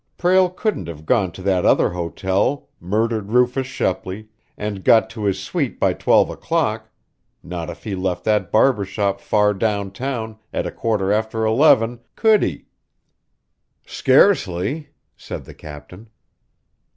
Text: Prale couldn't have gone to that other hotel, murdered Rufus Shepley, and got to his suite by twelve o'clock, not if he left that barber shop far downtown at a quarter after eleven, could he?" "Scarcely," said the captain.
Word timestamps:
Prale 0.17 0.49
couldn't 0.49 0.87
have 0.87 1.05
gone 1.05 1.31
to 1.33 1.43
that 1.43 1.63
other 1.63 1.91
hotel, 1.91 2.67
murdered 2.79 3.29
Rufus 3.29 3.67
Shepley, 3.67 4.29
and 4.57 4.83
got 4.83 5.11
to 5.11 5.25
his 5.25 5.39
suite 5.39 5.79
by 5.79 5.93
twelve 5.93 6.31
o'clock, 6.31 6.89
not 7.43 7.69
if 7.69 7.83
he 7.83 7.93
left 7.93 8.23
that 8.23 8.51
barber 8.51 8.83
shop 8.83 9.19
far 9.21 9.53
downtown 9.53 10.39
at 10.51 10.65
a 10.65 10.71
quarter 10.71 11.11
after 11.13 11.45
eleven, 11.45 11.99
could 12.15 12.41
he?" 12.41 12.65
"Scarcely," 13.85 14.89
said 15.17 15.45
the 15.45 15.53
captain. 15.53 16.09